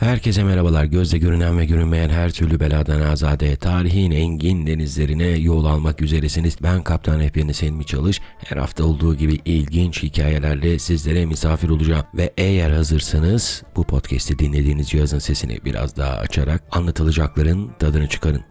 [0.00, 0.84] Herkese merhabalar.
[0.84, 6.56] Gözle görünen ve görünmeyen her türlü beladan azade, tarihin engin denizlerine yol almak üzeresiniz.
[6.62, 8.20] Ben Kaptan Rehberiniz Selmi Çalış.
[8.44, 12.06] Her hafta olduğu gibi ilginç hikayelerle sizlere misafir olacağım.
[12.14, 18.44] Ve eğer hazırsanız bu podcast'i dinlediğiniz cihazın sesini biraz daha açarak anlatılacakların tadını çıkarın.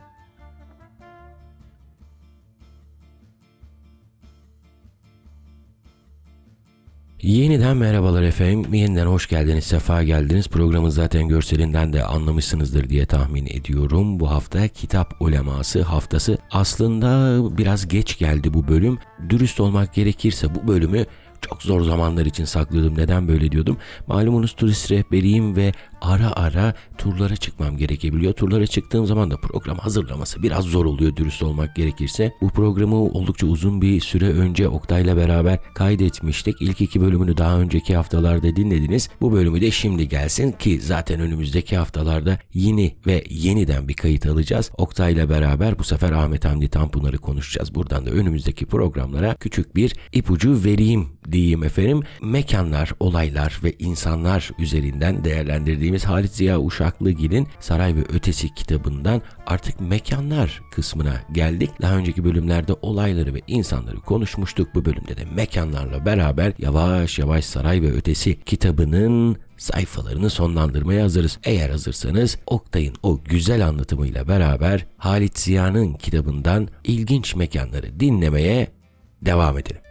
[7.21, 8.73] Yeniden merhabalar efendim.
[8.73, 10.47] Yeniden hoş geldiniz, sefa geldiniz.
[10.47, 14.19] Programın zaten görselinden de anlamışsınızdır diye tahmin ediyorum.
[14.19, 16.37] Bu hafta kitap uleması haftası.
[16.51, 18.99] Aslında biraz geç geldi bu bölüm.
[19.29, 21.05] Dürüst olmak gerekirse bu bölümü
[21.41, 22.97] çok zor zamanlar için saklıyordum.
[22.97, 23.77] Neden böyle diyordum?
[24.07, 28.33] Malumunuz turist rehberiyim ve ara ara turlara çıkmam gerekebiliyor.
[28.33, 32.33] Turlara çıktığım zaman da program hazırlaması biraz zor oluyor dürüst olmak gerekirse.
[32.41, 36.61] Bu programı oldukça uzun bir süre önce Oktay'la beraber kaydetmiştik.
[36.61, 39.09] İlk iki bölümünü daha önceki haftalarda dinlediniz.
[39.21, 44.71] Bu bölümü de şimdi gelsin ki zaten önümüzdeki haftalarda yeni ve yeniden bir kayıt alacağız.
[44.77, 47.75] Oktay'la beraber bu sefer Ahmet Hamdi Tanpınar'ı konuşacağız.
[47.75, 52.01] Buradan da önümüzdeki programlara küçük bir ipucu vereyim diyeyim efendim.
[52.21, 55.23] Mekanlar, olaylar ve insanlar üzerinden
[55.89, 61.69] değerlendirdiğimiz Halit Ziya Uşaklıgil'in Saray ve Ötesi kitabından artık mekanlar kısmına geldik.
[61.81, 64.67] Daha önceki bölümlerde olayları ve insanları konuşmuştuk.
[64.75, 71.39] Bu bölümde de mekanlarla beraber yavaş yavaş Saray ve Ötesi kitabının sayfalarını sonlandırmaya hazırız.
[71.43, 78.67] Eğer hazırsanız Oktay'ın o güzel anlatımıyla beraber Halit Ziya'nın kitabından ilginç mekanları dinlemeye
[79.21, 79.88] devam edelim.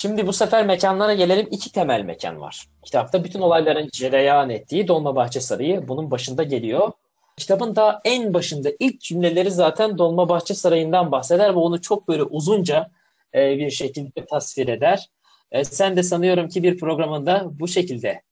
[0.00, 1.48] Şimdi bu sefer mekanlara gelelim.
[1.50, 2.66] İki temel mekan var.
[2.84, 6.92] Kitapta bütün olayların cereyan ettiği Dolmabahçe Sarayı bunun başında geliyor.
[7.36, 12.90] Kitabın da en başında ilk cümleleri zaten Dolmabahçe Sarayı'ndan bahseder ve onu çok böyle uzunca
[13.34, 15.08] e, bir şekilde tasvir eder.
[15.52, 18.22] E, sen de sanıyorum ki bir programında bu şekilde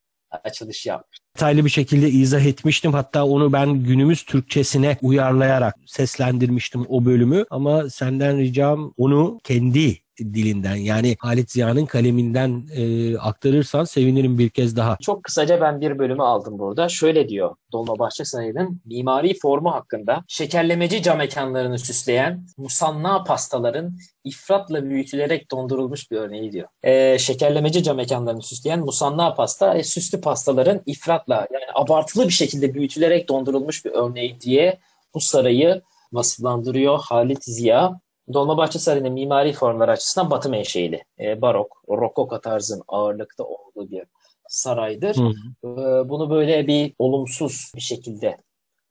[0.45, 1.19] açılış yapmış.
[1.37, 2.93] Detaylı bir şekilde izah etmiştim.
[2.93, 7.45] Hatta onu ben günümüz Türkçesine uyarlayarak seslendirmiştim o bölümü.
[7.51, 14.77] Ama senden ricam onu kendi dilinden yani Halit Ziya'nın kaleminden e, aktarırsan sevinirim bir kez
[14.77, 14.97] daha.
[15.01, 16.89] Çok kısaca ben bir bölümü aldım burada.
[16.89, 25.51] Şöyle diyor Dolmabahçe Sarayı'nın mimari formu hakkında şekerlemeci cam mekanlarını süsleyen musanna pastaların ifratla büyütülerek
[25.51, 26.69] dondurulmuş bir örneği diyor.
[26.83, 32.75] E, şekerlemeci cam mekanlarını süsleyen musanna pasta e, süslü pastaların ifratla yani abartılı bir şekilde
[32.75, 34.79] büyütülerek dondurulmuş bir örneği diye
[35.15, 38.01] bu sarayı vasıflandırıyor Halit Ziya.
[38.33, 41.05] Dolmabahçe Sarayı'nın mimari formları açısından batı menşeili.
[41.21, 44.03] E, barok, rokoko tarzın ağırlıkta olduğu bir
[44.49, 45.17] saraydır.
[45.17, 45.33] Hı
[45.65, 45.69] hı.
[45.69, 48.37] E, bunu böyle bir olumsuz bir şekilde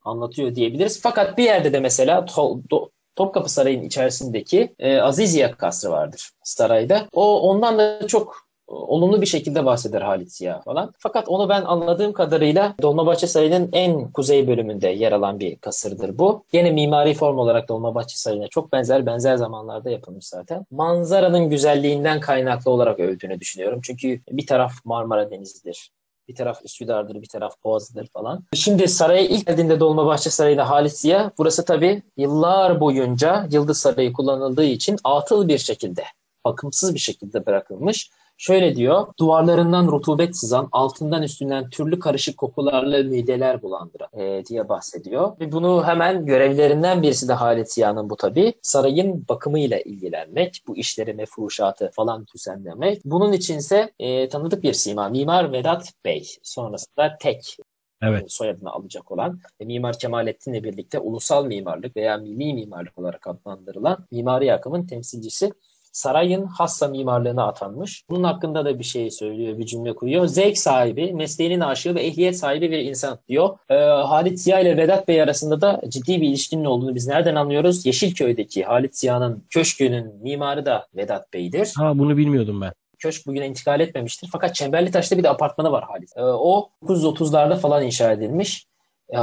[0.01, 1.01] anlatıyor diyebiliriz.
[1.01, 7.07] Fakat bir yerde de mesela to, do, Topkapı Sarayı'nın içerisindeki e, Aziziye Kasrı vardır sarayda.
[7.13, 10.93] O ondan da çok olumlu bir şekilde bahseder Halit Ziya falan.
[10.97, 16.43] Fakat onu ben anladığım kadarıyla Dolmabahçe Sarayı'nın en kuzey bölümünde yer alan bir kasırdır bu.
[16.53, 20.65] Yine mimari form olarak Dolmabahçe Sarayı'na çok benzer benzer zamanlarda yapılmış zaten.
[20.71, 23.79] Manzaranın güzelliğinden kaynaklı olarak övdüğünü düşünüyorum.
[23.83, 25.91] Çünkü bir taraf Marmara Denizi'dir.
[26.27, 28.43] Bir taraf Üsküdar'dır, bir taraf Boğaz'dır falan.
[28.53, 34.63] Şimdi saraya ilk geldiğinde Dolmabahçe Sarayı'na Halit Ziya, burası tabii yıllar boyunca Yıldız Sarayı kullanıldığı
[34.63, 36.03] için atıl bir şekilde,
[36.45, 38.09] bakımsız bir şekilde bırakılmış.
[38.39, 45.39] Şöyle diyor, duvarlarından rutubet sızan, altından üstünden türlü karışık kokularla mideler bulandıran e, diye bahsediyor.
[45.39, 48.53] Ve bunu hemen görevlerinden birisi de Halit Ziya'nın bu tabi.
[48.61, 53.01] Sarayın bakımıyla ilgilenmek, bu işleri mefruşatı falan düzenlemek.
[53.05, 55.09] Bunun içinse e, tanıdık bir sima.
[55.09, 56.27] Mimar Vedat Bey.
[56.43, 57.57] Sonrasında tek
[58.01, 58.31] evet.
[58.31, 64.53] soyadını alacak olan ve Mimar Kemalettin'le birlikte ulusal mimarlık veya milli mimarlık olarak adlandırılan mimari
[64.53, 65.51] akımın temsilcisi
[65.97, 68.03] sarayın hassa mimarlığına atanmış.
[68.09, 70.25] Bunun hakkında da bir şey söylüyor, bir cümle kuruyor.
[70.27, 73.57] Zevk sahibi, mesleğinin aşığı ve ehliyet sahibi bir insan diyor.
[73.69, 77.85] Ee, Halit Ziya ile Vedat Bey arasında da ciddi bir ilişkinin olduğunu biz nereden anlıyoruz?
[77.85, 81.73] Yeşilköy'deki Halit Ziya'nın köşkünün mimarı da Vedat Bey'dir.
[81.77, 84.29] Ha bunu bilmiyordum ben köşk bugüne intikal etmemiştir.
[84.31, 86.11] Fakat Çemberli Taş'ta bir de apartmanı var Halit.
[86.15, 88.67] Ee, o 930'larda falan inşa edilmiş.
[89.09, 89.19] Ee,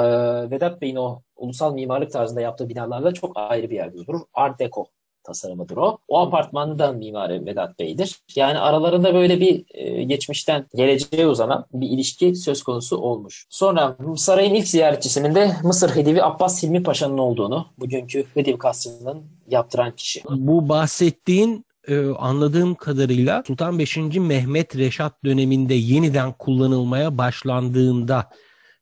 [0.51, 4.21] Vedat Bey'in o ulusal mimarlık tarzında yaptığı binalarla çok ayrı bir yerde durur.
[4.35, 4.87] Art Deco
[5.25, 5.99] tasarımıdır o.
[6.09, 8.21] O apartmandan mimarı Vedat Bey'dir.
[8.37, 13.47] Yani aralarında böyle bir e, geçmişten geleceğe uzanan bir ilişki söz konusu olmuş.
[13.51, 19.97] Sonra sarayın ilk ziyaretçisinin de Mısır Hedivi Abbas Hilmi Paşa'nın olduğunu, bugünkü Hediv Kasrı'nın yaptıran
[19.97, 20.23] kişi.
[20.31, 23.97] Bu bahsettiğin e, anladığım kadarıyla Sultan 5.
[24.19, 28.31] Mehmet Reşat döneminde yeniden kullanılmaya başlandığında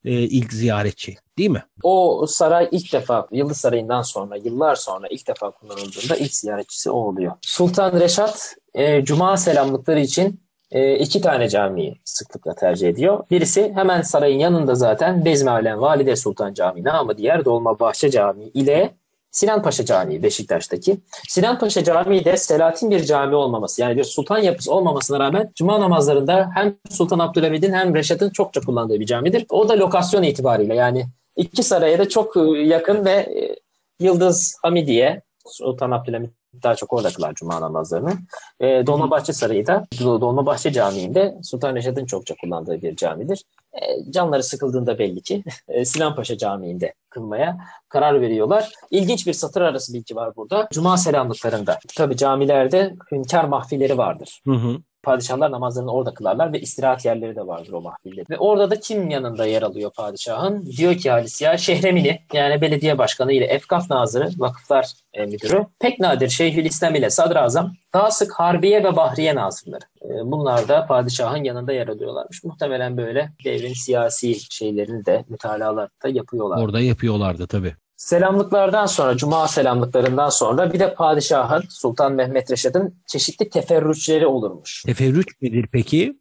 [0.04, 1.64] e, ilk ziyaretçi değil mi?
[1.82, 6.94] O saray ilk defa Yıldız Sarayı'ndan sonra yıllar sonra ilk defa kullanıldığında ilk ziyaretçisi o
[6.94, 7.32] oluyor.
[7.42, 10.40] Sultan Reşat e, Cuma selamlıkları için
[10.70, 13.24] e, iki tane camiyi sıklıkla tercih ediyor.
[13.30, 18.94] Birisi hemen sarayın yanında zaten Bezmi Valide Sultan Camii namı diğer Dolmabahçe Camii ile
[19.32, 21.00] Sinan Paşa Camii Beşiktaş'taki.
[21.28, 25.80] Sinan Paşa Camii de Selahattin bir cami olmaması yani bir sultan yapısı olmamasına rağmen cuma
[25.80, 29.46] namazlarında hem Sultan Abdülhamid'in hem Reşat'ın çokça kullandığı bir camidir.
[29.50, 31.06] O da lokasyon itibariyle yani
[31.36, 33.56] iki saraya da çok yakın ve e,
[34.00, 36.30] Yıldız Hamidiye Sultan Abdülhamid
[36.62, 38.12] daha çok orada kılar cuma namazlarını.
[38.60, 43.44] E, Dolmabahçe Sarayı da Dolmabahçe Camii'nde Sultan Reşat'ın çokça kullandığı bir camidir.
[43.72, 47.58] E, canları sıkıldığında belli ki e, Sinan Paşa Camii'nde kılmaya
[47.88, 48.72] karar veriyorlar.
[48.90, 50.68] İlginç bir satır arası bilgi var burada.
[50.72, 51.78] Cuma selamlıklarında.
[51.96, 54.42] Tabi camilerde hünkâr mahfilleri vardır.
[54.44, 54.76] Hı hı.
[55.02, 58.24] Padişahlar namazlarını orada kılarlar ve istirahat yerleri de vardır o mahfilde.
[58.30, 60.66] Ve orada da kim yanında yer alıyor padişahın?
[60.66, 66.00] Diyor ki Halis ya Şehremini yani belediye başkanı ile Efkaf Nazırı, vakıflar e, müdürü, pek
[66.00, 69.84] nadir Şeyhülislam ile Sadrazam, daha sık Harbiye ve Bahriye nazırları.
[70.04, 72.44] E, bunlar da padişahın yanında yer alıyorlarmış.
[72.44, 76.62] Muhtemelen böyle devrin siyasi şeylerini de mütalalarda yapıyorlar.
[76.62, 77.74] Orada yapıyorlardı tabii.
[78.02, 84.82] Selamlıklardan sonra, cuma selamlıklarından sonra bir de padişahın, Sultan Mehmet Reşat'ın çeşitli teferrüçleri olurmuş.
[84.86, 86.18] Teferrüç nedir peki?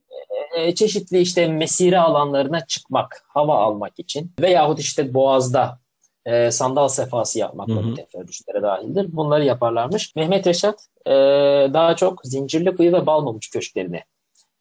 [0.57, 5.79] Ee, çeşitli işte mesire alanlarına çıkmak, hava almak için veyahut işte boğazda
[6.25, 9.15] e, sandal sefası yapmak da teferrüçlere dahildir.
[9.15, 10.15] Bunları yaparlarmış.
[10.15, 11.11] Mehmet Reşat e,
[11.73, 14.03] daha çok Zincirlikuyu ve Balmamuç köşklerini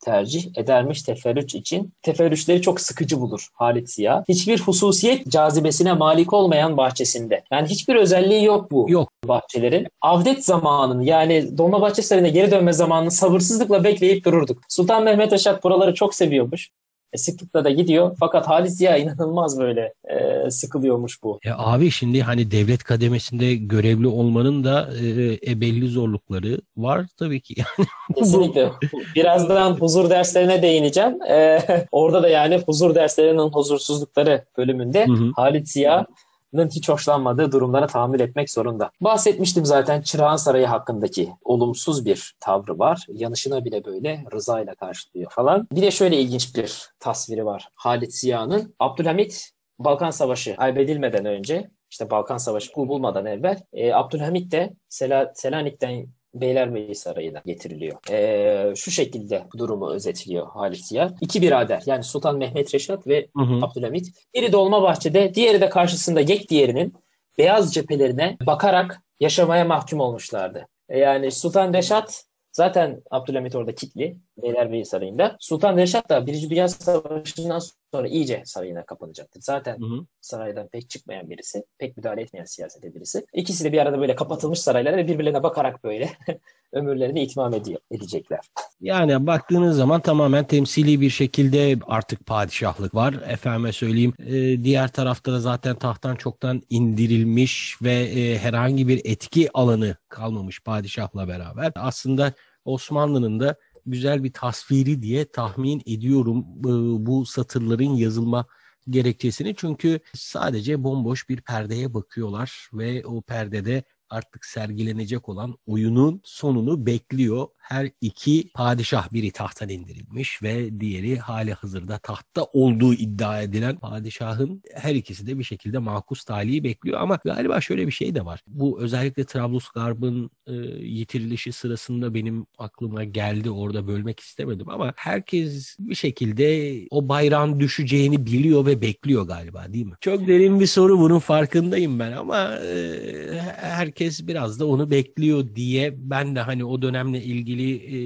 [0.00, 1.92] tercih edermiş teferrüç için.
[2.02, 4.24] Teferrüçleri çok sıkıcı bulur Halit Ziya.
[4.28, 7.42] Hiçbir hususiyet cazibesine malik olmayan bahçesinde.
[7.52, 9.12] Yani hiçbir özelliği yok bu Yok.
[9.28, 9.86] bahçelerin.
[10.00, 14.62] Avdet zamanını yani Dolmabahçe Sarayı'na geri dönme zamanını sabırsızlıkla bekleyip dururduk.
[14.68, 16.70] Sultan Mehmet Reşat buraları çok seviyormuş.
[17.12, 18.16] E, sıklıkla da gidiyor.
[18.20, 21.38] Fakat Halis Ziya inanılmaz böyle e, sıkılıyormuş bu.
[21.44, 27.40] E abi şimdi hani devlet kademesinde görevli olmanın da e, e, belli zorlukları var tabii
[27.40, 27.54] ki.
[28.16, 28.70] Kesinlikle.
[29.14, 31.22] Birazdan huzur derslerine değineceğim.
[31.22, 31.62] E,
[31.92, 35.32] orada da yani huzur derslerinin huzursuzlukları bölümünde Hı hı.
[35.36, 36.06] Halit Ziya'nın
[36.52, 38.90] hiç hoşlanmadığı durumlara tahammül etmek zorunda.
[39.00, 43.06] Bahsetmiştim zaten Çırağan Sarayı hakkındaki olumsuz bir tavrı var.
[43.08, 45.68] Yanışına bile böyle rızayla karşılıyor falan.
[45.72, 48.74] Bir de şöyle ilginç bir tasviri var Halit Ziya'nın.
[48.78, 56.06] Abdülhamit Balkan Savaşı kaybedilmeden önce işte Balkan Savaşı bulmadan evvel e, Abdülhamit de Sela, Selanik'ten
[56.34, 58.10] Beylerbeyi Sarayı'na getiriliyor.
[58.10, 61.14] Ee, şu şekilde durumu özetliyor Halit Ziya.
[61.20, 63.64] İki birader yani Sultan Mehmet Reşat ve Hı hı.
[63.66, 64.08] Abdülhamit.
[64.34, 66.94] Biri Dolmabahçe'de, diğeri de karşısında yek diğerinin
[67.38, 70.66] beyaz cephelerine bakarak yaşamaya mahkum olmuşlardı.
[70.88, 75.36] E, Yani Sultan Reşat zaten Abdülhamit orada kitli Beylerbeyi Sarayı'nda.
[75.40, 77.60] Sultan Reşat da Birinci Dünya Savaşı'ndan
[77.94, 79.40] sonra iyice sarayına kapanacaktır.
[79.40, 80.06] Zaten Hı hı.
[80.20, 83.26] saraydan pek çıkmayan birisi, pek müdahale etmeyen siyasete birisi.
[83.32, 86.10] İkisi de bir arada böyle kapatılmış saraylara ve birbirlerine bakarak böyle
[86.72, 88.40] ömürlerini itmam ediyor, edecekler.
[88.80, 93.14] Yani baktığınız zaman tamamen temsili bir şekilde artık padişahlık var.
[93.28, 99.48] Efendime söyleyeyim e, diğer tarafta da zaten tahttan çoktan indirilmiş ve e, herhangi bir etki
[99.54, 101.72] alanı kalmamış padişahla beraber.
[101.74, 102.32] Aslında
[102.64, 108.46] Osmanlı'nın da güzel bir tasviri diye tahmin ediyorum e, bu satırların yazılma
[108.88, 109.54] gerekçesini.
[109.56, 117.46] Çünkü sadece bomboş bir perdeye bakıyorlar ve o perdede artık sergilenecek olan oyunun sonunu bekliyor.
[117.70, 124.62] Her iki padişah biri tahttan indirilmiş ve diğeri hali hazırda tahtta olduğu iddia edilen padişahın
[124.74, 127.00] her ikisi de bir şekilde makus talihi bekliyor.
[127.00, 128.40] Ama galiba şöyle bir şey de var.
[128.46, 133.50] Bu özellikle Trablusgarb'ın e, yitirilişi sırasında benim aklıma geldi.
[133.50, 139.86] Orada bölmek istemedim ama herkes bir şekilde o bayrağın düşeceğini biliyor ve bekliyor galiba değil
[139.86, 139.94] mi?
[140.00, 145.94] Çok derin bir soru bunun farkındayım ben ama e, herkes biraz da onu bekliyor diye
[145.96, 147.98] ben de hani o dönemle ilgili e,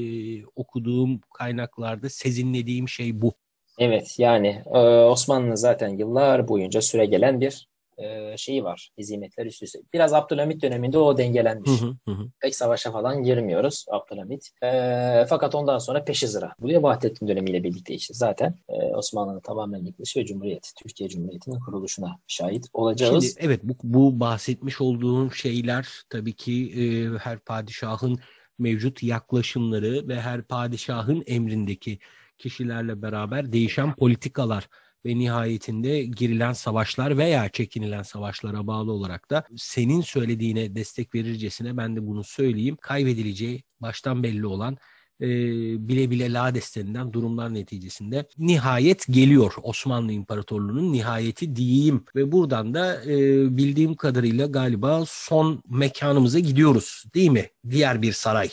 [0.57, 3.33] okuduğum kaynaklarda sezinlediğim şey bu.
[3.79, 7.69] Evet yani e, Osmanlı'nın zaten yıllar boyunca süre gelen bir
[7.99, 8.91] e, şeyi var.
[8.99, 9.79] Hizmetler üst üste.
[9.93, 11.71] Biraz Abdülhamit döneminde o dengelenmiş.
[11.81, 12.29] Hı hı, hı.
[12.41, 14.51] Pek savaşa falan girmiyoruz Abdülhamit.
[14.63, 14.71] E,
[15.29, 16.55] fakat ondan sonra peşi sıra.
[16.59, 21.61] Bu da Vahdettin dönemiyle birlikte işte zaten e, Osmanlı'nın tamamen yıkılışı ve Cumhuriyet, Türkiye Cumhuriyeti'nin
[21.61, 23.25] kuruluşuna şahit olacağız.
[23.25, 26.83] Şimdi evet bu, bu bahsetmiş olduğun şeyler tabii ki e,
[27.19, 28.19] her padişahın
[28.59, 31.99] mevcut yaklaşımları ve her padişahın emrindeki
[32.39, 34.69] kişilerle beraber değişen politikalar
[35.07, 41.97] ve nihayetinde girilen savaşlar veya çekinilen savaşlara bağlı olarak da senin söylediğine destek verircesine ben
[41.97, 42.77] de bunu söyleyeyim.
[42.81, 44.77] Kaybedileceği baştan belli olan
[45.21, 45.29] e,
[45.89, 53.05] bile bile lades denilen durumlar neticesinde nihayet geliyor Osmanlı İmparatorluğu'nun nihayeti diyeyim ve buradan da
[53.05, 53.17] e,
[53.57, 57.51] bildiğim kadarıyla galiba son mekanımıza gidiyoruz değil mi?
[57.71, 58.49] Diğer bir saray.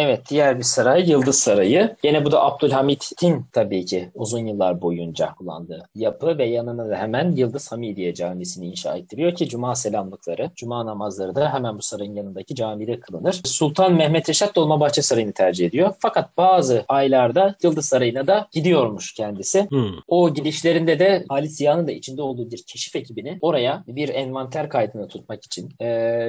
[0.00, 1.96] Evet diğer bir saray Yıldız Sarayı.
[2.02, 7.32] Yine bu da Abdülhamit'in tabii ki uzun yıllar boyunca kullandığı yapı ve yanına da hemen
[7.32, 12.54] Yıldız Hamidiye Camisi'ni inşa ettiriyor ki cuma selamlıkları, cuma namazları da hemen bu sarayın yanındaki
[12.54, 13.40] camide kılınır.
[13.44, 15.94] Sultan Mehmet Reşat Dolmabahçe Sarayı'nı tercih ediyor.
[15.98, 19.70] Fakat bazı aylarda Yıldız Sarayı'na da gidiyormuş kendisi.
[19.70, 19.90] Hmm.
[20.08, 25.08] O gidişlerinde de Halit Ziya'nın da içinde olduğu bir keşif ekibini oraya bir envanter kaydını
[25.08, 25.70] tutmak için,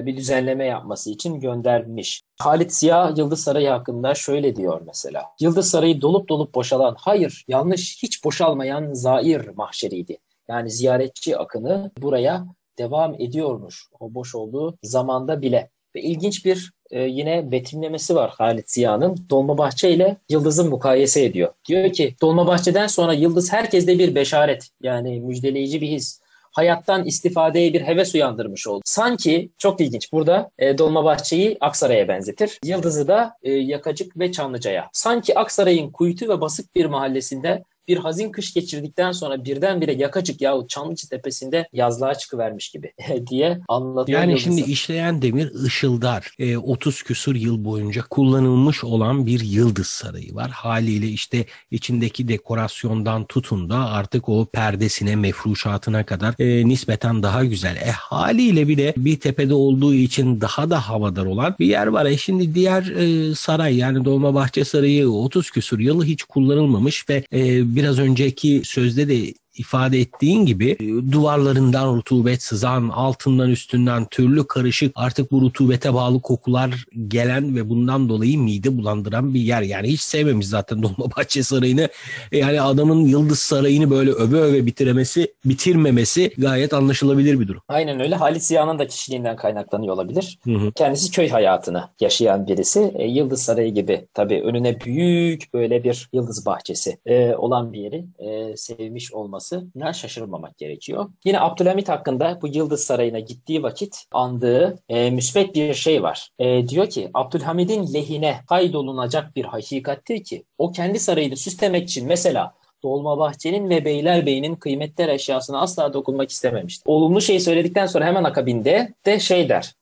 [0.06, 2.22] bir düzenleme yapması için göndermiş.
[2.40, 5.26] Halit Ziya Yıldız Sarayı hakkında şöyle diyor mesela.
[5.40, 10.18] Yıldız Sarayı dolup dolup boşalan, hayır yanlış hiç boşalmayan zair mahşeriydi.
[10.48, 12.46] Yani ziyaretçi akını buraya
[12.78, 15.70] devam ediyormuş o boş olduğu zamanda bile.
[15.96, 19.18] Ve ilginç bir e, yine betimlemesi var Halit Ziya'nın.
[19.30, 21.54] Dolmabahçe ile Yıldız'ı mukayese ediyor.
[21.68, 26.22] Diyor ki Dolmabahçe'den sonra Yıldız herkeste bir beşaret yani müjdeleyici bir his
[26.60, 28.82] hayattan istifadeye bir heves uyandırmış oldu.
[28.86, 32.60] Sanki çok ilginç burada e, Dolmabahçe'yi Aksaray'a benzetir.
[32.64, 34.90] Yıldız'ı da e, Yakacık ve Çamlıca'ya.
[34.94, 40.70] Sanki Aksaray'ın kuytu ve basık bir mahallesinde bir hazin kış geçirdikten sonra birdenbire Yakacık yahut
[40.70, 42.94] Çamlıca tepesinde yazlığa çıkıvermiş gibi
[43.30, 44.20] diye anlatıyor.
[44.20, 44.44] Yani Yıldız'ı.
[44.44, 46.32] şimdi işleyen demir ışıldar.
[46.40, 50.52] E, 30 küsur yıl boyunca kullanılmış olan bir yıldız sarayı var.
[50.52, 57.76] Haliyle işte içindeki dekorasyondan tutun da artık o perdesine, mefruşatına kadar e, nispeten daha güzel.
[57.76, 62.06] E haliyle bir de bir tepede olduğu için daha da havadar olan bir yer var.
[62.06, 67.76] E şimdi diğer e, saray yani Dolmabahçe Sarayı 30 küsur yılı hiç kullanılmamış ve e,
[67.80, 74.92] biraz önceki sözde de ifade ettiğin gibi e, duvarlarından rutubet sızan, altından üstünden türlü karışık
[74.96, 79.62] artık bu rutubete bağlı kokular gelen ve bundan dolayı mide bulandıran bir yer.
[79.62, 81.90] Yani hiç sevmemiş zaten Dolmabahçe Sarayı'nı.
[82.32, 87.62] Yani adamın Yıldız Sarayı'nı böyle öve öve bitiremesi, bitirmemesi gayet anlaşılabilir bir durum.
[87.68, 88.16] Aynen öyle.
[88.16, 90.40] Halit Ziya'nın da kişiliğinden kaynaklanıyor olabilir.
[90.44, 90.72] Hı hı.
[90.72, 92.92] Kendisi köy hayatını yaşayan birisi.
[92.96, 98.06] E, Yıldız Sarayı gibi tabii önüne büyük böyle bir yıldız bahçesi e, olan bir yeri
[98.20, 99.14] e, sevmiş
[99.54, 101.10] olmasına şaşırmamak gerekiyor.
[101.26, 106.30] Yine Abdülhamit hakkında bu Yıldız Sarayı'na gittiği vakit andığı e, müsbet bir şey var.
[106.40, 112.54] E, diyor ki Abdülhamid'in lehine kaydolunacak bir hakikattir ki o kendi sarayını süslemek için mesela
[112.84, 116.84] Dolmabahçe'nin ve Beylerbeyi'nin kıymetli eşyasına asla dokunmak istememişti.
[116.86, 119.74] Olumlu şey söyledikten sonra hemen akabinde de şey der.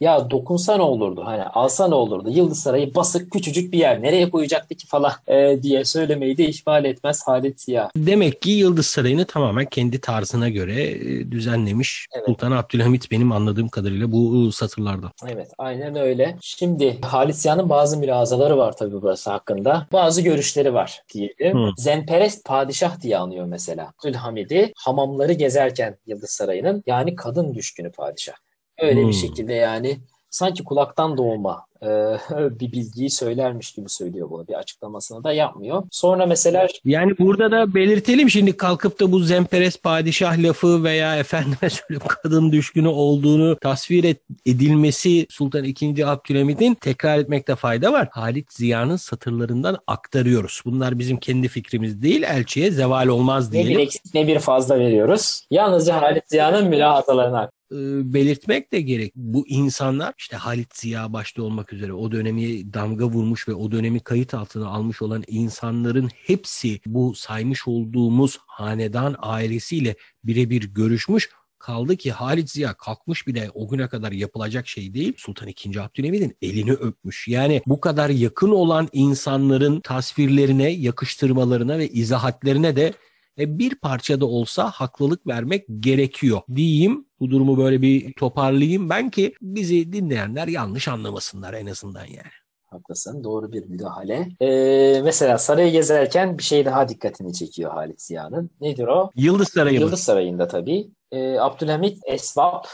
[0.00, 1.22] Ya dokunsa ne olurdu?
[1.24, 2.30] Hani alsa ne olurdu?
[2.30, 4.02] Yıldız Sarayı basık küçücük bir yer.
[4.02, 7.90] Nereye koyacaktı ki falan e, diye söylemeyi de ihmal etmez Halit Ziya.
[7.96, 12.26] Demek ki Yıldız Sarayı'nı tamamen kendi tarzına göre e, düzenlemiş Evet.
[12.26, 15.12] Sultan Abdülhamit benim anladığım kadarıyla bu satırlarda.
[15.28, 16.36] Evet aynen öyle.
[16.40, 19.86] Şimdi Halit Ziya'nın bazı mülazaları var tabii burası hakkında.
[19.92, 21.58] Bazı görüşleri var diyelim.
[21.58, 21.70] Hı.
[21.76, 23.92] Zenperest padişah diye anıyor mesela.
[23.98, 28.34] Abdülhamid'i hamamları gezerken Yıldız Sarayı'nın yani kadın düşkünü padişah.
[28.78, 29.08] Öyle Hmm.
[29.08, 29.98] bir şekilde yani
[30.30, 31.86] sanki kulaktan doğma e,
[32.60, 34.48] bir bilgiyi söylermiş gibi söylüyor bunu.
[34.48, 35.82] Bir açıklamasını da yapmıyor.
[35.90, 41.56] Sonra mesela Yani burada da belirtelim şimdi kalkıp da bu zemperes padişah lafı veya efendime
[41.70, 46.04] söyleyeyim kadın düşkünü olduğunu tasvir et- edilmesi Sultan II.
[46.04, 48.08] Abdülhamid'in tekrar etmekte fayda var.
[48.10, 50.62] Halit Ziya'nın satırlarından aktarıyoruz.
[50.64, 53.80] Bunlar bizim kendi fikrimiz değil elçiye zeval olmaz ne bir diyelim.
[53.80, 55.46] eksik ne bir fazla veriyoruz.
[55.50, 57.76] Yalnızca Halit Ziya'nın mülahazalarına e,
[58.14, 59.12] belirtmek de gerek.
[59.16, 64.00] Bu insanlar işte Halit Ziya başta olmak üzere o dönemi damga vurmuş ve o dönemi
[64.00, 71.30] kayıt altına almış olan insanların hepsi bu saymış olduğumuz hanedan ailesiyle birebir görüşmüş.
[71.58, 75.12] Kaldı ki Halit Ziya kalkmış bile o güne kadar yapılacak şey değil.
[75.16, 75.80] Sultan II.
[75.80, 77.28] Abdülhamid'in elini öpmüş.
[77.28, 82.92] Yani bu kadar yakın olan insanların tasvirlerine, yakıştırmalarına ve izahatlerine de
[83.38, 87.06] e, bir parça da olsa haklılık vermek gerekiyor diyeyim.
[87.20, 92.32] Bu durumu böyle bir toparlayayım ben ki bizi dinleyenler yanlış anlamasınlar en azından yani.
[92.66, 93.24] Haklısın.
[93.24, 94.28] Doğru bir müdahale.
[94.40, 98.50] Ee, mesela sarayı gezerken bir şey daha dikkatini çekiyor Halit Ziya'nın.
[98.60, 99.10] Nedir o?
[99.14, 99.84] Yıldız Sarayı mı?
[99.84, 100.90] Yıldız Sarayı'nda tabii.
[101.12, 102.66] Ee, Abdülhamit esvap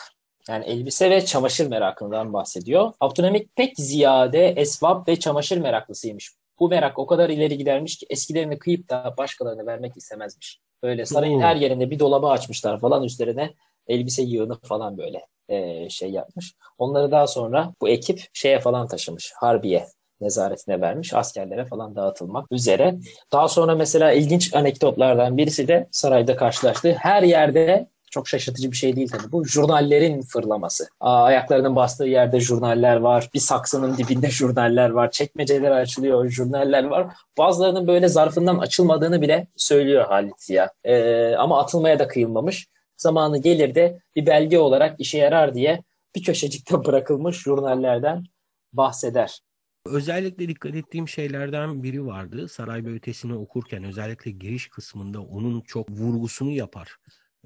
[0.49, 2.93] yani elbise ve çamaşır merakından bahsediyor.
[3.01, 6.33] Abdülhamit pek ziyade esvap ve çamaşır meraklısıymış.
[6.63, 10.61] Bu merak o kadar ileri gidermiş ki eskilerini kıyıp da başkalarına vermek istemezmiş.
[10.83, 11.43] Böyle sarayın Oo.
[11.43, 13.55] her yerinde bir dolabı açmışlar falan üstlerine
[13.89, 16.55] elbise yığını falan böyle e, şey yapmış.
[16.79, 19.33] Onları daha sonra bu ekip şeye falan taşımış.
[19.37, 19.87] Harbiye
[20.21, 21.15] nezaretine vermiş.
[21.15, 22.95] Askerlere falan dağıtılmak üzere.
[23.33, 28.97] Daha sonra mesela ilginç anekdotlardan birisi de sarayda karşılaştığı her yerde çok şaşırtıcı bir şey
[28.97, 29.33] değil tabii.
[29.33, 30.89] Bu jurnallerin fırlaması.
[31.01, 33.31] Aa, ayaklarının bastığı yerde jurnaller var.
[33.35, 35.11] Bir saksının dibinde jurnaller var.
[35.11, 37.07] Çekmeceler açılıyor, jurnaller var.
[37.39, 40.73] Bazılarının böyle zarfından açılmadığını bile söylüyor Halit Ziya.
[40.85, 42.69] Ee, ama atılmaya da kıyılmamış.
[42.97, 45.83] Zamanı gelir de bir belge olarak işe yarar diye
[46.15, 48.25] bir köşecikte bırakılmış jurnallerden
[48.73, 49.41] bahseder.
[49.87, 52.49] Özellikle dikkat ettiğim şeylerden biri vardı.
[52.49, 56.97] Saray ve Ötesi'ni okurken özellikle giriş kısmında onun çok vurgusunu yapar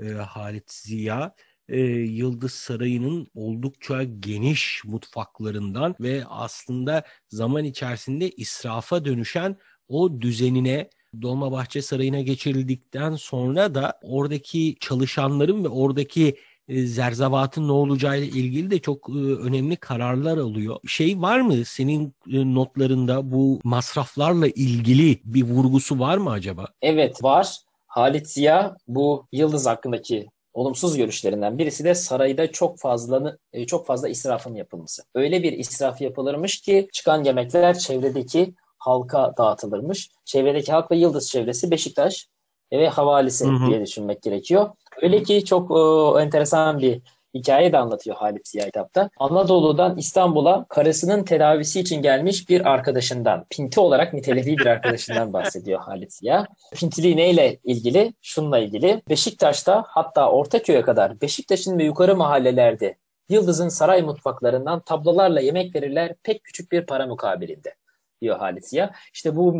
[0.02, 1.34] e, Halit Ziya.
[1.68, 9.56] E, Yıldız Sarayı'nın oldukça geniş mutfaklarından ve aslında zaman içerisinde israfa dönüşen
[9.88, 10.90] o düzenine
[11.22, 16.36] Dolmabahçe Sarayı'na geçirildikten sonra da oradaki çalışanların ve oradaki
[16.68, 20.76] e, zerzavatın ne olacağıyla ilgili de çok e, önemli kararlar alıyor.
[20.86, 26.66] Şey var mı senin e, notlarında bu masraflarla ilgili bir vurgusu var mı acaba?
[26.82, 27.65] Evet var.
[27.96, 33.36] Halit Ziya bu Yıldız hakkındaki olumsuz görüşlerinden birisi de sarayda çok fazla
[33.66, 35.02] çok fazla israfın yapılması.
[35.14, 40.10] Öyle bir israf yapılırmış ki çıkan yemekler çevredeki halka dağıtılırmış.
[40.24, 42.28] Çevredeki halk ve Yıldız çevresi Beşiktaş
[42.72, 43.66] ve havalisi hı hı.
[43.66, 44.70] diye düşünmek gerekiyor.
[45.02, 47.02] Öyle ki çok e, enteresan bir
[47.38, 49.10] hikaye de anlatıyor Halit Ziya kitapta.
[49.18, 56.12] Anadolu'dan İstanbul'a karısının tedavisi için gelmiş bir arkadaşından, pinti olarak nitelediği bir arkadaşından bahsediyor Halit
[56.12, 56.46] Ziya.
[56.74, 58.14] Pintiliği neyle ilgili?
[58.22, 59.02] Şununla ilgili.
[59.08, 62.96] Beşiktaş'ta hatta Ortaköy'e kadar Beşiktaş'ın ve yukarı mahallelerde
[63.28, 67.74] Yıldız'ın saray mutfaklarından tablolarla yemek verirler pek küçük bir para mukabilinde
[68.20, 68.90] diyor Halit Ziya.
[69.12, 69.54] İşte bu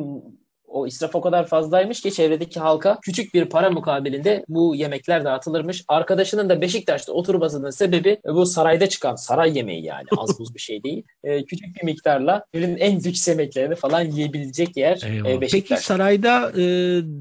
[0.76, 5.84] o israf o kadar fazlaymış ki çevredeki halka küçük bir para mukabilinde bu yemekler dağıtılırmış.
[5.88, 10.82] Arkadaşının da Beşiktaş'ta oturmasının sebebi bu sarayda çıkan saray yemeği yani az buz bir şey
[10.82, 11.04] değil.
[11.24, 15.68] Ee, küçük bir miktarla ülkenin en lüks yemeklerini falan yiyebilecek yer e, Beşiktaş.
[15.68, 16.64] Peki sarayda e,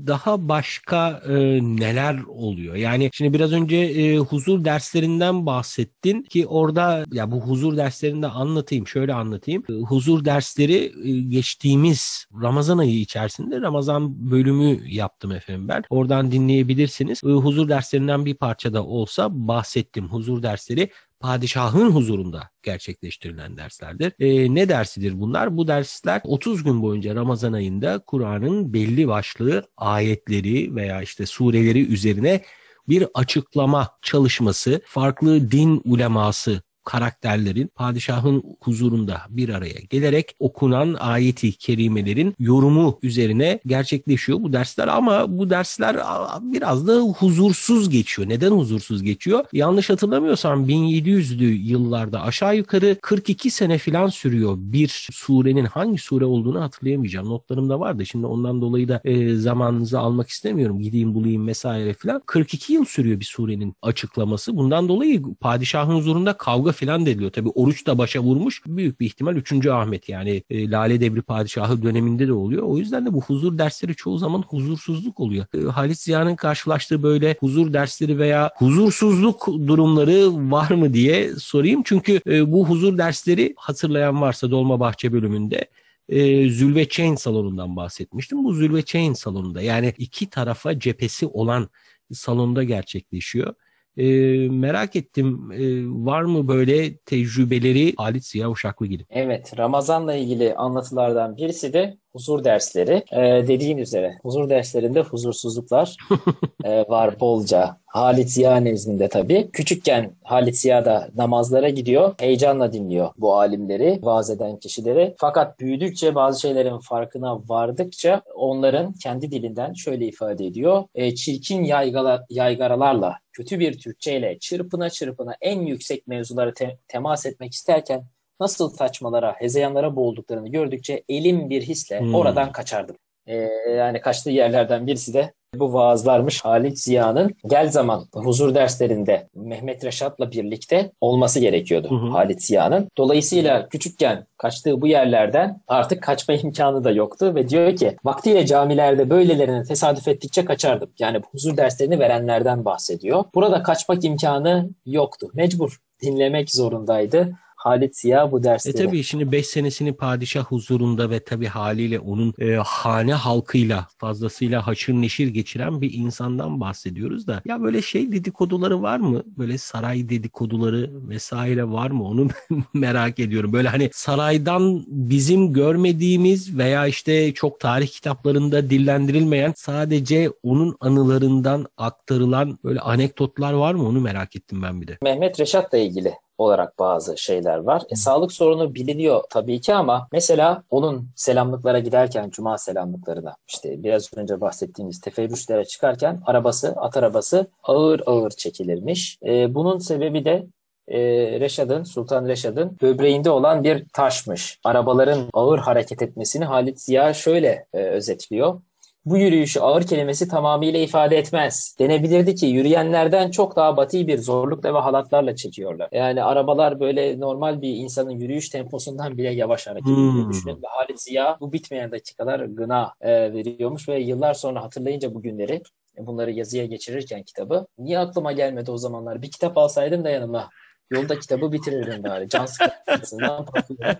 [0.08, 2.76] daha başka e, neler oluyor?
[2.76, 8.88] Yani şimdi biraz önce e, huzur derslerinden bahsettin ki orada ya bu huzur derslerinde anlatayım
[8.88, 9.64] şöyle anlatayım.
[9.70, 15.84] E, huzur dersleri e, geçtiğimiz Ramazan ayı içerisinde içerisinde Ramazan bölümü yaptım efendim ben.
[15.90, 17.24] Oradan dinleyebilirsiniz.
[17.24, 20.08] Huzur derslerinden bir parça da olsa bahsettim.
[20.08, 24.14] Huzur dersleri padişahın huzurunda gerçekleştirilen derslerdir.
[24.20, 25.58] E, ne dersidir bunlar?
[25.58, 32.42] Bu dersler 30 gün boyunca Ramazan ayında Kur'an'ın belli başlı ayetleri veya işte sureleri üzerine
[32.90, 42.36] bir açıklama çalışması, farklı din uleması karakterlerin padişahın huzurunda bir araya gelerek okunan ayeti kerimelerin
[42.40, 45.98] yorumu üzerine gerçekleşiyor bu dersler ama bu dersler
[46.42, 48.30] biraz da huzursuz geçiyor.
[48.30, 49.46] Neden huzursuz geçiyor?
[49.54, 56.62] Yanlış hatırlamıyorsam 1700'lü yıllarda aşağı yukarı 42 sene falan sürüyor bir surenin hangi sure olduğunu
[56.62, 57.30] hatırlayamayacağım.
[57.30, 58.06] Notlarımda vardı.
[58.06, 60.80] Şimdi ondan dolayı da e, zamanınızı almak istemiyorum.
[60.80, 62.22] Gideyim bulayım vesaire falan.
[62.26, 64.58] 42 yıl sürüyor bir surenin açıklaması.
[64.58, 67.32] Bundan dolayı padişahın huzurunda kavga falan deniliyor.
[67.32, 68.62] Tabi oruç da başa vurmuş.
[68.68, 69.68] Büyük bir ihtimal 3.
[69.68, 72.64] Ahmet yani e, Lale Devri Padişahı döneminde de oluyor.
[72.64, 75.46] O yüzden de bu huzur dersleri çoğu zaman huzursuzluk oluyor.
[75.54, 81.82] E, Halit Ziya'nın karşılaştığı böyle huzur dersleri veya huzursuzluk durumları var mı diye sorayım.
[81.86, 85.70] Çünkü e, bu huzur dersleri hatırlayan varsa Dolmabahçe bölümünde
[86.10, 88.44] e, Zülve Chain salonundan bahsetmiştim.
[88.44, 91.70] Bu Zülve Chain salonunda yani iki tarafa cephesi olan
[92.14, 93.54] salonda gerçekleşiyor.
[93.98, 94.06] E,
[94.50, 99.04] merak ettim e, var mı böyle tecrübeleri Halit Ziya Uşaklıgil?
[99.10, 103.04] Evet Ramazan'la ilgili anlatılardan birisi de huzur dersleri.
[103.12, 105.98] Ee, dediğin üzere huzur derslerinde huzursuzluklar
[106.64, 107.78] e, var bolca.
[107.86, 109.50] Halit Ziya nezdinde tabii.
[109.54, 112.16] Küçükken Halit Ziya da namazlara gidiyor.
[112.20, 115.16] Heyecanla dinliyor bu alimleri, vaaz eden kişileri.
[115.18, 120.84] Fakat büyüdükçe bazı şeylerin farkına vardıkça onların kendi dilinden şöyle ifade ediyor.
[120.96, 127.54] E, çirkin yaygala, yaygaralarla, kötü bir Türkçeyle çırpına çırpına en yüksek mevzulara te- temas etmek
[127.54, 128.04] isterken
[128.40, 132.16] nasıl saçmalara, hezeyanlara boğulduklarını gördükçe elim bir hisle hmm.
[132.16, 132.96] oradan kaçardım.
[133.28, 133.36] Ee,
[133.78, 140.32] yani kaçtığı yerlerden birisi de bu vaazlarmış Halit Ziya'nın gel zaman huzur derslerinde Mehmet Reşat'la
[140.32, 142.10] birlikte olması gerekiyordu hı hı.
[142.10, 142.90] Halit Ziya'nın.
[142.98, 149.10] Dolayısıyla küçükken kaçtığı bu yerlerden artık kaçma imkanı da yoktu ve diyor ki vaktiyle camilerde
[149.10, 150.90] böylelerine tesadüf ettikçe kaçardım.
[151.00, 153.24] Yani huzur derslerini verenlerden bahsediyor.
[153.36, 155.30] Burada kaçmak imkanı yoktu.
[155.34, 157.38] Mecbur dinlemek zorundaydı.
[157.66, 158.78] Halit Ziya bu E dersleri.
[158.78, 164.94] tabii şimdi 5 senesini padişah huzurunda ve tabii haliyle onun e, hane halkıyla fazlasıyla haşır
[164.94, 169.24] neşir geçiren bir insandan bahsediyoruz da ya böyle şey dedikoduları var mı?
[169.38, 172.04] Böyle saray dedikoduları vesaire var mı?
[172.04, 172.28] Onu
[172.74, 173.54] merak ediyorum.
[173.54, 182.60] Böyle hani saraydan bizim görmediğimiz veya işte çok tarih kitaplarında dillendirilmeyen sadece onun anılarından aktarılan
[182.64, 183.88] böyle anekdotlar var mı?
[183.88, 184.98] Onu merak ettim ben bir de.
[185.04, 187.82] Mehmet Reşat'la ilgili olarak bazı şeyler var.
[187.90, 194.18] E, sağlık sorunu biliniyor tabii ki ama mesela onun selamlıklara giderken cuma selamlıklarına işte biraz
[194.18, 199.18] önce bahsettiğimiz teferrüşlere çıkarken arabası at arabası ağır ağır çekilirmiş.
[199.26, 200.48] E, bunun sebebi de
[200.88, 201.00] e,
[201.40, 204.60] Reşad'ın, Sultan Reşad'ın böbreğinde olan bir taşmış.
[204.64, 208.62] Arabaların ağır hareket etmesini Halit Ziya şöyle e, özetliyor.
[209.06, 211.76] Bu yürüyüşü ağır kelimesi tamamıyla ifade etmez.
[211.80, 215.90] Denebilirdi ki yürüyenlerden çok daha batı bir zorlukla ve halatlarla çekiyorlar.
[215.92, 220.30] Yani arabalar böyle normal bir insanın yürüyüş temposundan bile yavaş hareket ediyor Hmm.
[220.30, 220.56] düşünün.
[220.56, 225.62] Ve Halit Ziya bu bitmeyen dakikalar gına e, veriyormuş ve yıllar sonra hatırlayınca bu günleri
[225.98, 230.50] bunları yazıya geçirirken kitabı niye aklıma gelmedi o zamanlar bir kitap alsaydım da yanıma
[230.92, 232.30] Yolda kitabı bitirirdim bari.
[232.30, 233.46] Can sıkıntısından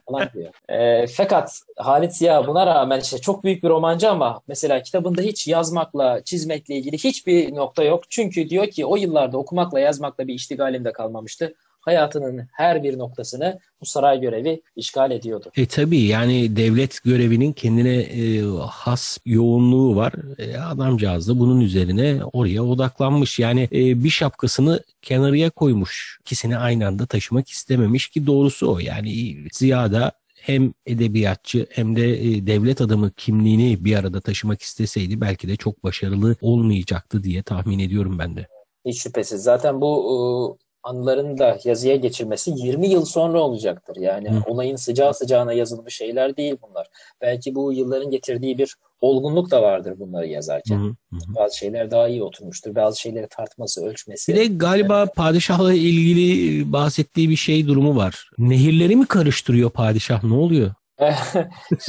[0.10, 0.54] falan diyor.
[0.70, 5.48] E, fakat Halit Ziya buna rağmen işte çok büyük bir romancı ama mesela kitabında hiç
[5.48, 8.04] yazmakla, çizmekle ilgili hiçbir nokta yok.
[8.10, 11.54] Çünkü diyor ki o yıllarda okumakla, yazmakla bir iştigalim de kalmamıştı.
[11.86, 15.52] Hayatının her bir noktasını bu saray görevi işgal ediyordu.
[15.58, 20.14] E tabii yani devlet görevinin kendine e, has yoğunluğu var.
[20.38, 23.40] E, adamcağız da bunun üzerine oraya odaklanmış.
[23.40, 26.18] Yani e, bir şapkasını kenarıya koymuş.
[26.22, 28.80] İkisini aynı anda taşımak istememiş ki doğrusu o.
[28.80, 35.48] Yani Ziya'da hem edebiyatçı hem de e, devlet adamı kimliğini bir arada taşımak isteseydi belki
[35.48, 38.48] de çok başarılı olmayacaktı diye tahmin ediyorum ben de.
[38.86, 39.44] Hiç şüphesiz.
[39.44, 39.92] Zaten bu
[40.62, 43.96] e, anıların da yazıya geçirmesi 20 yıl sonra olacaktır.
[43.96, 44.42] Yani Hı.
[44.46, 46.88] olayın sıcağı sıcağına yazılmış şeyler değil bunlar.
[47.22, 50.78] Belki bu yılların getirdiği bir olgunluk da vardır bunları yazarken.
[50.78, 51.36] hı, hı.
[51.36, 52.76] Bazı şeyler daha iyi oturmuştur.
[52.76, 54.34] Bazı şeyleri tartması, ölçmesi.
[54.34, 58.30] Bir de galiba padişahla ilgili bahsettiği bir şey durumu var.
[58.38, 60.24] Nehirleri mi karıştırıyor padişah?
[60.24, 60.72] Ne oluyor?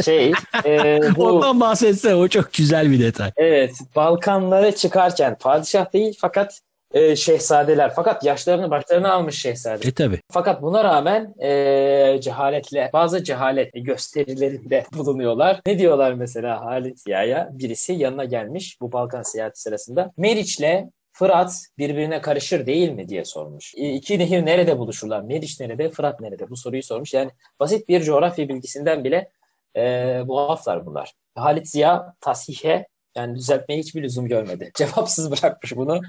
[0.05, 0.33] şey,
[0.65, 3.31] e, bu Ondan bahsetse o çok güzel bir detay.
[3.37, 6.61] evet Balkanlara çıkarken padişah değil fakat
[6.93, 7.93] e, şehzadeler.
[7.97, 9.89] Fakat yaşlarını başlarına almış şehzade.
[9.89, 10.21] E tabi.
[10.31, 15.61] Fakat buna rağmen e, cehaletle bazı cehalet gösterilerinde bulunuyorlar.
[15.67, 17.49] Ne diyorlar mesela Halit Ziya'ya?
[17.53, 20.13] Birisi yanına gelmiş bu Balkan seyahati sırasında.
[20.17, 23.75] Meriç'le Fırat birbirine karışır değil mi diye sormuş.
[23.77, 25.23] E, İki nehir nerede buluşurlar?
[25.23, 25.91] Meriç nerede?
[25.91, 26.51] Fırat nerede?
[26.51, 27.15] Bu soruyu sormuş.
[27.15, 29.31] Yani basit bir coğrafya bilgisinden bile
[29.75, 31.13] e, muaflar bunlar.
[31.35, 34.71] Halit Ziya tasihe yani düzeltmeye hiçbir lüzum görmedi.
[34.75, 36.03] Cevapsız bırakmış bunu.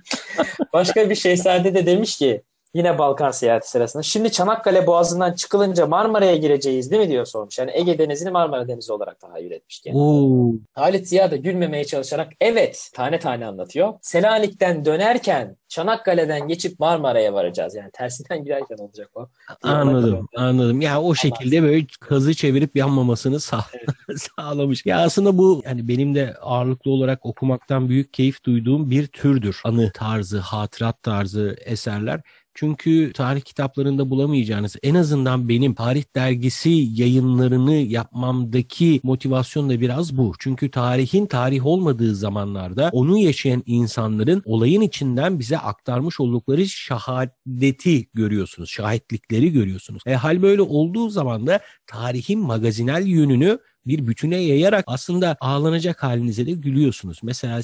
[0.73, 2.41] Başka bir şehzade de demiş ki
[2.73, 7.59] yine Balkan seyahati sırasında şimdi Çanakkale Boğazı'ndan çıkılınca Marmara'ya gireceğiz değil mi diyor sormuş.
[7.59, 10.01] Yani Ege Denizi'ni Marmara Denizi olarak tahayyül etmiş kendine.
[10.01, 10.51] Oo.
[10.73, 13.93] Halit Ziya da gülmemeye çalışarak evet tane tane anlatıyor.
[14.01, 17.75] Selanik'ten dönerken Çanakkale'den geçip Marmara'ya varacağız.
[17.75, 19.29] Yani tersinden girerken olacak o.
[19.63, 20.81] Anladım, anladım.
[20.81, 23.65] Ya o şekilde böyle kazı çevirip yanmamasını sağ,
[24.37, 24.85] sağlamış.
[24.85, 29.61] Ya aslında bu yani benim de ağırlıklı olarak okumaktan büyük keyif duyduğum bir türdür.
[29.63, 32.21] Anı tarzı, hatırat tarzı eserler.
[32.59, 40.33] Çünkü tarih kitaplarında bulamayacağınız en azından benim tarih dergisi yayınlarını yapmamdaki motivasyon da biraz bu.
[40.39, 48.69] Çünkü tarihin tarih olmadığı zamanlarda onu yaşayan insanların olayın içinden bize aktarmış oldukları şahadeti görüyorsunuz.
[48.69, 50.03] Şahitlikleri görüyorsunuz.
[50.05, 56.45] E, hal böyle olduğu zaman da tarihin magazinel yönünü bir bütüne yayarak aslında ağlanacak halinize
[56.45, 57.19] de gülüyorsunuz.
[57.23, 57.63] Mesela e,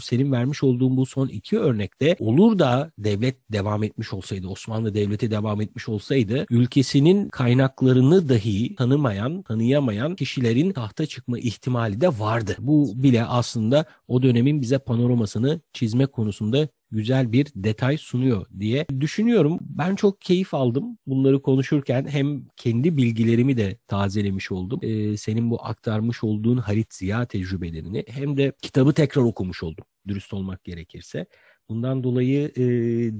[0.00, 5.30] senin vermiş olduğun bu son iki örnekte olur da devlet devam etmiş olsaydı, Osmanlı Devleti
[5.30, 12.56] devam etmiş olsaydı ülkesinin kaynaklarını dahi tanımayan, tanıyamayan kişilerin tahta çıkma ihtimali de vardı.
[12.58, 19.58] Bu bile aslında o dönemin bize panoramasını çizme konusunda güzel bir detay sunuyor diye düşünüyorum.
[19.60, 24.80] Ben çok keyif aldım bunları konuşurken hem kendi bilgilerimi de tazelemiş oldum.
[24.82, 30.34] Ee, senin bu aktarmış olduğun Halit Ziya tecrübelerini hem de kitabı tekrar okumuş oldum dürüst
[30.34, 31.26] olmak gerekirse.
[31.68, 32.62] Bundan dolayı e,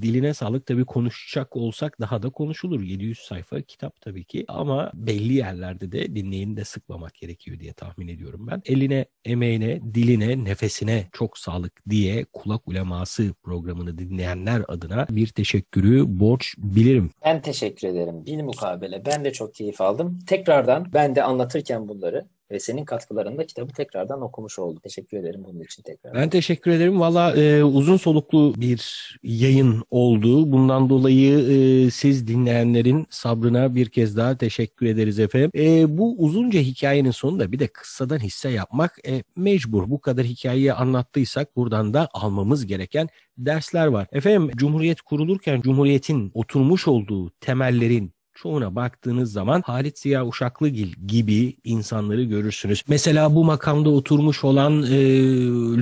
[0.03, 2.83] diline sağlık tabii konuşacak olsak daha da konuşulur.
[2.83, 8.09] 700 sayfa kitap tabii ki ama belli yerlerde de dinleyeni de sıkmamak gerekiyor diye tahmin
[8.09, 8.63] ediyorum ben.
[8.67, 16.55] Eline, emeğine, diline, nefesine çok sağlık diye kulak uleması programını dinleyenler adına bir teşekkürü borç
[16.59, 17.11] bilirim.
[17.25, 18.27] Ben teşekkür ederim.
[18.27, 19.03] Bil mukabele.
[19.07, 20.19] Ben de çok keyif aldım.
[20.27, 24.81] Tekrardan ben de anlatırken bunları ve senin katkılarında kitabı tekrardan okumuş oldum.
[24.83, 26.15] Teşekkür ederim bunun için tekrar.
[26.15, 27.01] Ben teşekkür ederim.
[27.01, 30.53] Valla e, uzun soluklu bir yayın oldu.
[30.53, 35.51] Bundan dolayı e, siz dinleyenlerin sabrına bir kez daha teşekkür ederiz efendim.
[35.55, 39.91] E, bu uzunca hikayenin sonunda bir de kıssadan hisse yapmak e, mecbur.
[39.91, 44.07] Bu kadar hikayeyi anlattıysak buradan da almamız gereken dersler var.
[44.13, 52.23] Efendim Cumhuriyet kurulurken Cumhuriyet'in oturmuş olduğu temellerin çoğuna baktığınız zaman Halit Ziya Uşaklıgil gibi insanları
[52.23, 52.85] görürsünüz.
[52.89, 54.97] Mesela bu makamda oturmuş olan e,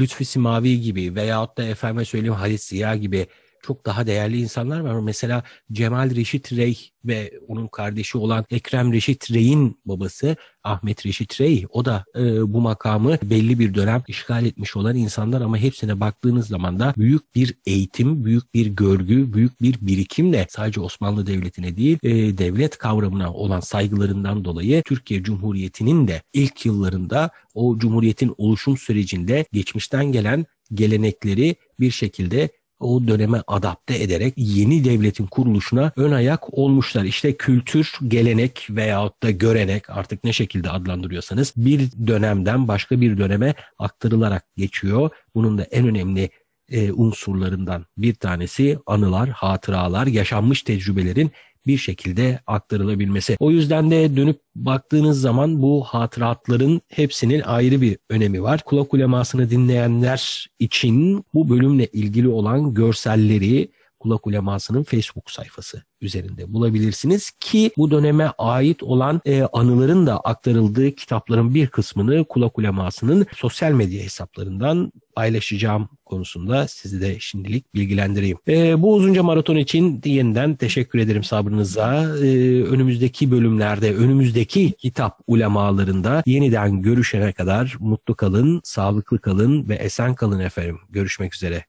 [0.01, 3.27] Lütfi Simavi gibi veyahut da efendime söyleyeyim Halit Ziya gibi
[3.66, 5.00] çok daha değerli insanlar var.
[5.00, 11.66] Mesela Cemal Reşit Rey ve onun kardeşi olan Ekrem Reşit Rey'in babası Ahmet Reşit Rey.
[11.70, 16.46] O da e, bu makamı belli bir dönem işgal etmiş olan insanlar ama hepsine baktığınız
[16.46, 21.98] zaman da büyük bir eğitim, büyük bir görgü, büyük bir birikimle sadece Osmanlı Devleti'ne değil
[22.03, 29.44] e, devlet kavramına olan saygılarından dolayı Türkiye Cumhuriyeti'nin de ilk yıllarında o Cumhuriyet'in oluşum sürecinde
[29.53, 32.48] geçmişten gelen gelenekleri bir şekilde
[32.85, 37.05] o döneme adapte ederek yeni devletin kuruluşuna ön ayak olmuşlar.
[37.05, 43.55] İşte kültür, gelenek veyahut da görenek artık ne şekilde adlandırıyorsanız bir dönemden başka bir döneme
[43.79, 45.11] aktarılarak geçiyor.
[45.35, 46.31] Bunun da en önemli
[46.70, 51.31] e, unsurlarından bir tanesi anılar, hatıralar, yaşanmış tecrübelerin
[51.66, 53.37] bir şekilde aktarılabilmesi.
[53.40, 58.61] O yüzden de dönüp baktığınız zaman bu hatıratların hepsinin ayrı bir önemi var.
[58.64, 63.68] Kulak ulemasını dinleyenler için bu bölümle ilgili olan görselleri
[64.05, 70.93] Kulak Uleması'nın Facebook sayfası üzerinde bulabilirsiniz ki bu döneme ait olan e, anıların da aktarıldığı
[70.93, 78.38] kitapların bir kısmını Kulak Uleması'nın sosyal medya hesaplarından paylaşacağım konusunda sizi de şimdilik bilgilendireyim.
[78.49, 82.03] E, bu uzunca maraton için yeniden teşekkür ederim sabrınıza.
[82.03, 90.14] E, önümüzdeki bölümlerde, önümüzdeki kitap ulemalarında yeniden görüşene kadar mutlu kalın, sağlıklı kalın ve esen
[90.14, 90.79] kalın efendim.
[90.90, 91.64] Görüşmek üzere.